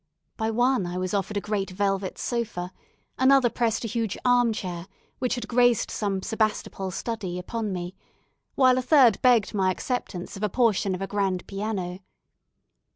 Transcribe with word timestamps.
By 0.35 0.49
one 0.49 0.87
I 0.87 0.97
was 0.97 1.13
offered 1.13 1.37
a 1.37 1.41
great 1.41 1.69
velvet 1.69 2.17
sofa; 2.17 2.73
another 3.19 3.51
pressed 3.51 3.85
a 3.85 3.87
huge 3.87 4.17
arm 4.25 4.51
chair, 4.51 4.87
which 5.19 5.35
had 5.35 5.47
graced 5.47 5.91
some 5.91 6.23
Sebastopol 6.23 6.89
study, 6.89 7.37
upon 7.37 7.71
me; 7.71 7.93
while 8.55 8.79
a 8.79 8.81
third 8.81 9.21
begged 9.21 9.53
my 9.53 9.69
acceptance 9.69 10.35
of 10.35 10.41
a 10.41 10.49
portion 10.49 10.95
of 10.95 11.03
a 11.03 11.07
grand 11.07 11.45
piano. 11.45 11.99